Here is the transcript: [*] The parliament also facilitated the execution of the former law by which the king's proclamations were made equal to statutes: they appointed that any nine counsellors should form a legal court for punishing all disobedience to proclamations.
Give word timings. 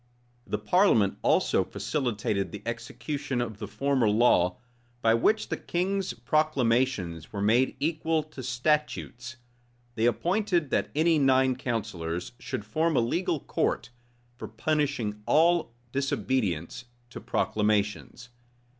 [*] 0.27 0.47
The 0.47 0.57
parliament 0.57 1.19
also 1.21 1.63
facilitated 1.63 2.51
the 2.51 2.63
execution 2.65 3.39
of 3.39 3.59
the 3.59 3.67
former 3.67 4.09
law 4.09 4.57
by 5.03 5.13
which 5.13 5.49
the 5.49 5.57
king's 5.57 6.13
proclamations 6.15 7.31
were 7.31 7.39
made 7.39 7.75
equal 7.79 8.23
to 8.23 8.41
statutes: 8.41 9.35
they 9.93 10.05
appointed 10.07 10.71
that 10.71 10.89
any 10.95 11.19
nine 11.19 11.55
counsellors 11.55 12.31
should 12.39 12.65
form 12.65 12.97
a 12.97 12.99
legal 12.99 13.41
court 13.41 13.91
for 14.37 14.47
punishing 14.47 15.21
all 15.27 15.71
disobedience 15.91 16.85
to 17.11 17.21
proclamations. 17.21 18.29